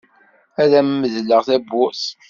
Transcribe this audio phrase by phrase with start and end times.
[0.61, 2.03] Ad am-medleɣ tawwurt.